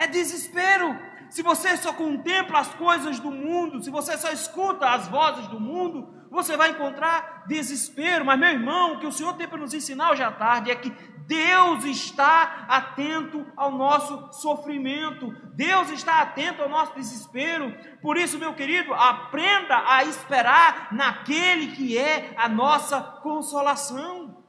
[0.00, 0.98] É desespero.
[1.30, 5.60] Se você só contempla as coisas do mundo, se você só escuta as vozes do
[5.60, 8.24] mundo, você vai encontrar desespero.
[8.24, 10.76] Mas, meu irmão, o que o Senhor tem para nos ensinar hoje à tarde é
[10.76, 10.90] que
[11.26, 17.72] Deus está atento ao nosso sofrimento, Deus está atento ao nosso desespero.
[18.02, 24.44] Por isso, meu querido, aprenda a esperar naquele que é a nossa consolação.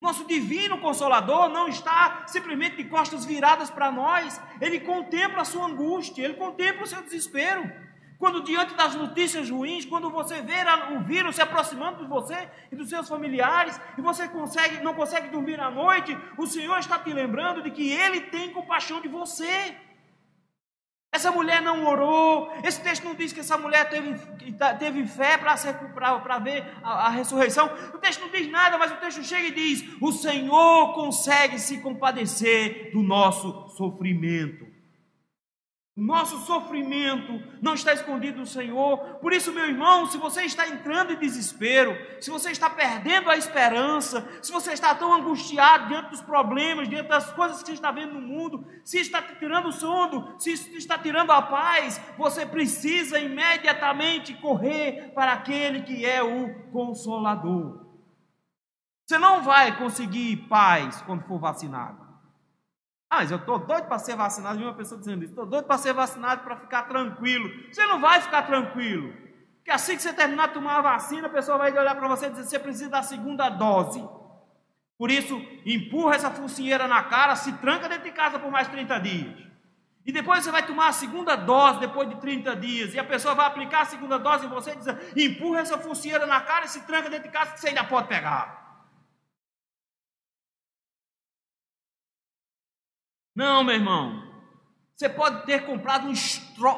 [0.00, 5.66] Nosso divino consolador não está simplesmente de costas viradas para nós, ele contempla a sua
[5.66, 7.70] angústia, ele contempla o seu desespero.
[8.20, 10.56] Quando diante das notícias ruins, quando você vê
[10.94, 15.30] o vírus se aproximando de você e dos seus familiares, e você consegue, não consegue
[15.30, 19.74] dormir à noite, o Senhor está te lembrando de que Ele tem compaixão de você.
[21.10, 24.14] Essa mulher não orou, esse texto não diz que essa mulher teve,
[24.78, 27.72] teve fé para ver a, a ressurreição.
[27.94, 31.78] O texto não diz nada, mas o texto chega e diz: O Senhor consegue se
[31.78, 34.69] compadecer do nosso sofrimento.
[36.00, 38.96] Nosso sofrimento não está escondido do Senhor.
[39.20, 43.36] Por isso, meu irmão, se você está entrando em desespero, se você está perdendo a
[43.36, 48.14] esperança, se você está tão angustiado diante dos problemas, diante das coisas que está vendo
[48.14, 54.32] no mundo, se está tirando o sono, se está tirando a paz, você precisa imediatamente
[54.32, 57.84] correr para aquele que é o Consolador.
[59.06, 61.99] Você não vai conseguir paz quando for vacinado.
[63.10, 64.60] Ah, mas eu estou doido para ser vacinado.
[64.60, 67.50] E uma pessoa dizendo isso: estou doido para ser vacinado para ficar tranquilo.
[67.70, 69.12] Você não vai ficar tranquilo.
[69.56, 72.26] Porque assim que você terminar de tomar a vacina, a pessoa vai olhar para você
[72.26, 74.00] e dizer: você precisa da segunda dose.
[74.96, 75.34] Por isso,
[75.66, 79.50] empurra essa focinheira na cara, se tranca dentro de casa por mais 30 dias.
[80.06, 82.94] E depois você vai tomar a segunda dose depois de 30 dias.
[82.94, 84.86] E a pessoa vai aplicar a segunda dose em você e diz:
[85.16, 88.06] empurra essa focinheira na cara e se tranca dentro de casa que você ainda pode
[88.06, 88.69] pegar.
[93.40, 94.22] Não, meu irmão.
[94.94, 96.12] Você pode ter comprado um,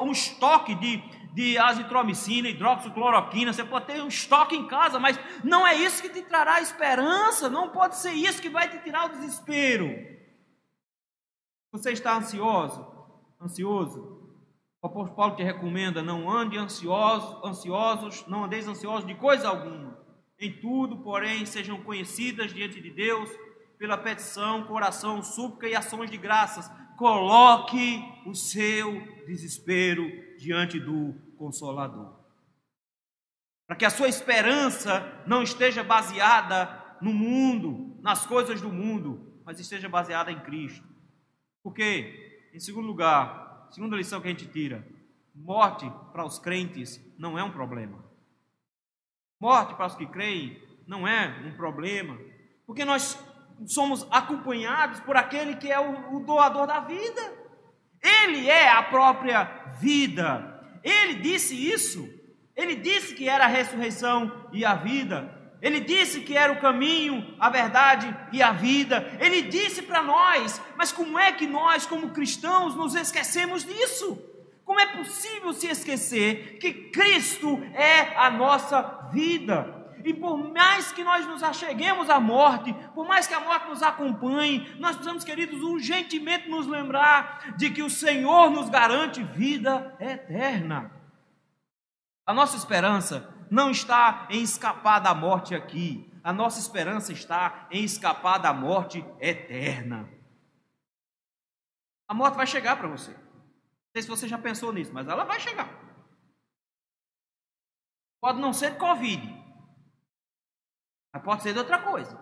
[0.05, 0.95] um estoque de,
[1.33, 6.07] de azitromicina, hidroxicloroquina, você pode ter um estoque em casa, mas não é isso que
[6.07, 9.89] te trará esperança, não pode ser isso que vai te tirar o desespero.
[11.73, 12.87] Você está ansioso?
[13.41, 14.23] Ansioso?
[14.81, 20.01] O apóstolo Paulo te recomenda: não ande ansiosos, ansiosos, não andeis ansiosos de coisa alguma.
[20.39, 23.29] Em tudo, porém, sejam conhecidas diante de Deus
[23.77, 26.69] pela petição, coração, súplica e ações de graças.
[26.97, 32.19] Coloque o seu desespero diante do Consolador.
[33.67, 39.59] Para que a sua esperança não esteja baseada no mundo, nas coisas do mundo, mas
[39.59, 40.87] esteja baseada em Cristo.
[41.61, 44.87] Porque, em segundo lugar, segunda lição que a gente tira,
[45.33, 48.03] morte para os crentes não é um problema.
[49.39, 52.17] Morte para os que creem não é um problema,
[52.65, 53.17] porque nós
[53.65, 57.21] somos acompanhados por aquele que é o, o doador da vida.
[58.01, 59.43] Ele é a própria
[59.79, 60.61] vida.
[60.83, 62.07] Ele disse isso.
[62.55, 65.41] Ele disse que era a ressurreição e a vida.
[65.61, 69.17] Ele disse que era o caminho, a verdade e a vida.
[69.19, 74.21] Ele disse para nós, mas como é que nós, como cristãos, nos esquecemos disso?
[74.65, 78.81] Como é possível se esquecer que Cristo é a nossa
[79.13, 79.82] vida?
[80.03, 83.81] E por mais que nós nos acheguemos à morte, por mais que a morte nos
[83.81, 90.91] acompanhe, nós precisamos, queridos, urgentemente nos lembrar de que o Senhor nos garante vida eterna.
[92.25, 97.83] A nossa esperança não está em escapar da morte aqui, a nossa esperança está em
[97.83, 100.09] escapar da morte eterna.
[102.07, 103.11] A morte vai chegar para você.
[103.11, 105.69] Não sei se você já pensou nisso, mas ela vai chegar.
[108.21, 109.42] Pode não ser Covid,
[111.13, 112.19] mas pode ser de outra coisa.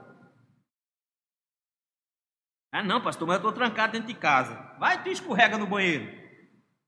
[2.72, 4.56] Ah, não, pastor, mas eu estou trancado dentro de casa.
[4.78, 6.06] Vai, tu escorrega no banheiro.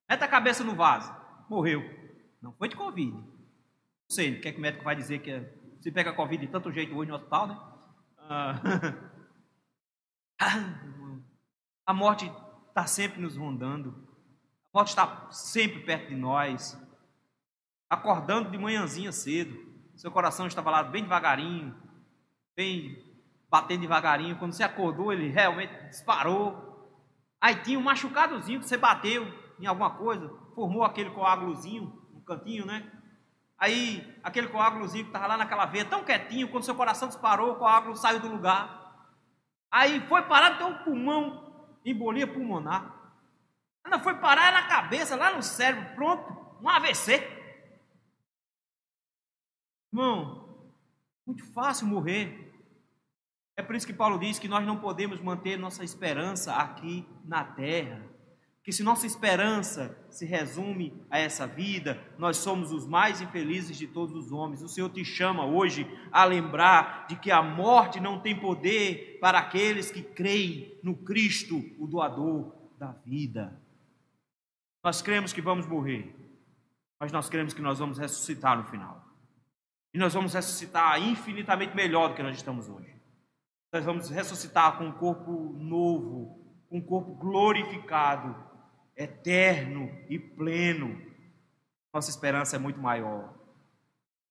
[0.09, 1.13] Mete a cabeça no vaso.
[1.49, 1.81] Morreu.
[2.41, 3.11] Não foi de Covid.
[3.11, 3.25] Não
[4.09, 6.51] sei, o que é que o médico vai dizer que é, se pega Covid de
[6.51, 7.59] tanto jeito hoje no hospital, né?
[8.17, 8.61] Ah,
[11.87, 12.31] a morte
[12.69, 14.07] está sempre nos rondando.
[14.73, 16.79] A morte está sempre perto de nós.
[17.89, 21.75] Acordando de manhãzinha cedo seu coração estava lá bem devagarinho,
[22.55, 23.13] bem
[23.49, 24.37] batendo devagarinho.
[24.37, 26.71] Quando você acordou, ele realmente disparou.
[27.39, 29.27] Aí tinha um machucadozinho que você bateu
[29.59, 32.91] em alguma coisa, formou aquele coágulozinho no cantinho, né?
[33.57, 37.55] Aí, aquele coágulozinho que estava lá naquela veia, tão quietinho, quando seu coração disparou, o
[37.55, 39.07] coágulo saiu do lugar.
[39.71, 42.93] Aí foi parar no teu pulmão, embolia pulmonar.
[43.83, 47.25] Ainda foi parar na cabeça, lá no cérebro, pronto, um AVC.
[49.93, 50.43] Irmão,
[51.25, 52.42] muito fácil morrer.
[53.55, 57.43] É por isso que Paulo diz que nós não podemos manter nossa esperança aqui na
[57.43, 58.01] terra.
[58.63, 63.87] Que se nossa esperança se resume a essa vida, nós somos os mais infelizes de
[63.87, 64.63] todos os homens.
[64.63, 69.37] O Senhor te chama hoje a lembrar de que a morte não tem poder para
[69.37, 73.61] aqueles que creem no Cristo, o doador da vida.
[74.81, 76.15] Nós cremos que vamos morrer,
[76.99, 79.03] mas nós cremos que nós vamos ressuscitar no final.
[79.93, 82.92] E nós vamos ressuscitar infinitamente melhor do que nós estamos hoje.
[83.73, 88.35] Nós vamos ressuscitar com um corpo novo, com um corpo glorificado,
[88.95, 91.01] eterno e pleno.
[91.91, 93.33] Nossa esperança é muito maior.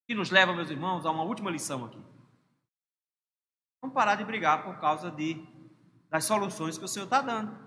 [0.09, 2.01] E nos leva, meus irmãos, a uma última lição aqui.
[3.81, 5.45] Vamos parar de brigar por causa de,
[6.09, 7.59] das soluções que o Senhor está dando.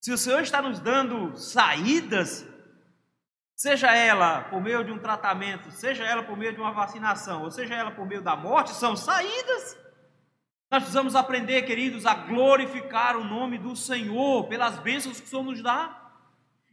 [0.00, 2.46] Se o Senhor está nos dando saídas,
[3.56, 7.50] seja ela por meio de um tratamento, seja ela por meio de uma vacinação, ou
[7.50, 9.82] seja ela por meio da morte, são saídas.
[10.72, 15.42] Nós precisamos aprender, queridos, a glorificar o nome do Senhor pelas bênçãos que o Senhor
[15.42, 16.00] nos dá.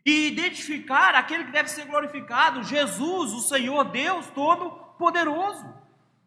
[0.05, 5.65] E identificar aquele que deve ser glorificado, Jesus, o Senhor Deus Todo-Poderoso.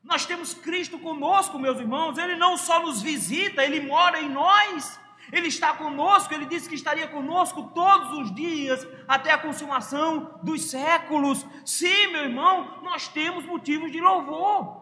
[0.04, 5.00] Nós temos Cristo conosco, meus irmãos, Ele não só nos visita, Ele mora em nós.
[5.32, 10.68] Ele está conosco, ele disse que estaria conosco todos os dias até a consumação dos
[10.68, 11.46] séculos.
[11.64, 14.81] Sim, meu irmão, nós temos motivos de louvor.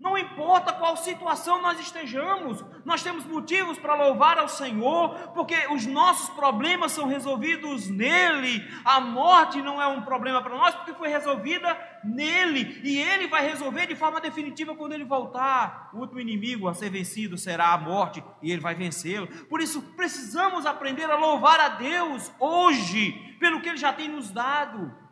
[0.00, 5.84] Não importa qual situação nós estejamos, nós temos motivos para louvar ao Senhor, porque os
[5.84, 8.66] nossos problemas são resolvidos nele.
[8.82, 13.46] A morte não é um problema para nós, porque foi resolvida nele, e ele vai
[13.46, 15.90] resolver de forma definitiva quando ele voltar.
[15.92, 19.26] O último inimigo a ser vencido será a morte, e ele vai vencê-lo.
[19.50, 24.30] Por isso, precisamos aprender a louvar a Deus hoje, pelo que ele já tem nos
[24.30, 25.09] dado.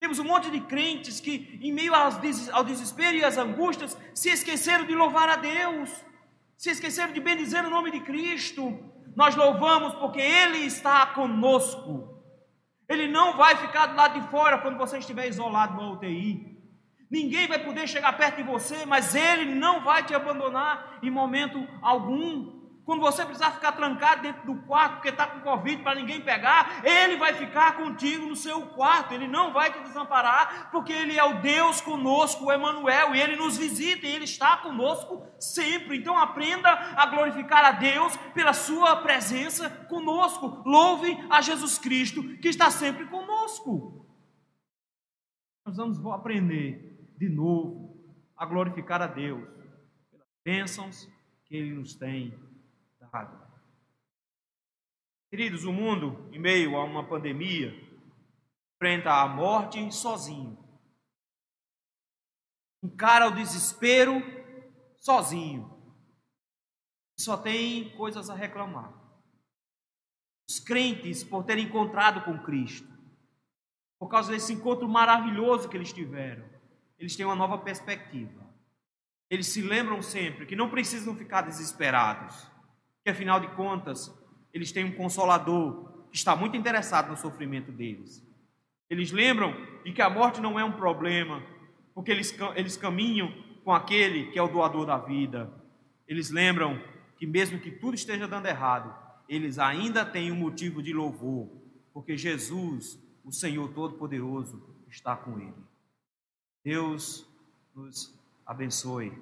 [0.00, 4.86] Temos um monte de crentes que, em meio ao desespero e às angústias, se esqueceram
[4.86, 5.90] de louvar a Deus,
[6.56, 8.78] se esqueceram de bendizer o nome de Cristo.
[9.14, 12.18] Nós louvamos porque Ele está conosco.
[12.88, 16.58] Ele não vai ficar do lado de fora quando você estiver isolado no UTI.
[17.10, 21.62] Ninguém vai poder chegar perto de você, mas Ele não vai te abandonar em momento
[21.82, 22.59] algum.
[22.90, 26.84] Quando você precisar ficar trancado dentro do quarto porque está com Covid para ninguém pegar,
[26.84, 31.22] Ele vai ficar contigo no seu quarto, Ele não vai te desamparar, porque Ele é
[31.22, 35.98] o Deus conosco, o Emanuel, e Ele nos visita e Ele está conosco sempre.
[35.98, 40.60] Então aprenda a glorificar a Deus pela sua presença conosco.
[40.66, 44.04] Louve a Jesus Cristo que está sempre conosco.
[45.64, 47.96] Nós vamos aprender de novo
[48.36, 49.48] a glorificar a Deus
[50.10, 51.08] pelas bênçãos
[51.44, 52.49] que Ele nos tem
[53.10, 53.50] errado.
[55.30, 57.72] Queridos, o mundo, em meio a uma pandemia,
[58.74, 60.58] enfrenta a morte sozinho.
[62.82, 64.22] Encara o desespero
[64.96, 65.78] sozinho.
[67.18, 68.92] Só tem coisas a reclamar.
[70.48, 72.90] Os crentes, por terem encontrado com Cristo,
[73.98, 76.48] por causa desse encontro maravilhoso que eles tiveram,
[76.98, 78.48] eles têm uma nova perspectiva.
[79.28, 82.49] Eles se lembram sempre que não precisam ficar desesperados
[83.04, 84.14] que afinal de contas
[84.52, 88.26] eles têm um consolador que está muito interessado no sofrimento deles.
[88.88, 91.42] Eles lembram de que a morte não é um problema,
[91.94, 93.32] porque eles, eles caminham
[93.64, 95.52] com aquele que é o doador da vida.
[96.08, 96.82] Eles lembram
[97.16, 98.92] que, mesmo que tudo esteja dando errado,
[99.28, 101.48] eles ainda têm um motivo de louvor,
[101.92, 105.54] porque Jesus, o Senhor Todo-Poderoso, está com ele.
[106.64, 107.24] Deus
[107.74, 109.12] nos abençoe.